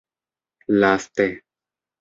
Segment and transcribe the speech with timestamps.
[0.81, 1.29] Laste.